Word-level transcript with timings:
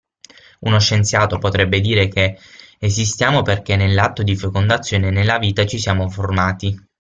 Uno 0.61 0.79
scienziato 0.79 1.37
potrebbe 1.37 1.79
dire 1.79 2.07
che 2.07 2.35
esistiamo 2.79 3.43
perché 3.43 3.75
nell'atto 3.75 4.23
di 4.23 4.35
fecondazione 4.35 5.11
nella 5.11 5.37
vita 5.37 5.63
ci 5.67 5.77
siamo 5.77 6.09
formati. 6.09 6.75